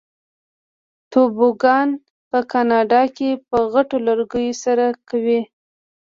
توبوګان 1.11 1.87
په 2.29 2.39
کاناډا 2.51 3.01
کې 3.17 3.29
په 3.49 3.57
غټو 3.73 3.97
لرګیو 4.07 4.59
سره 4.63 4.85
کوي. 5.09 5.41